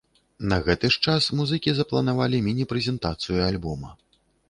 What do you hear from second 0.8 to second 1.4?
ж час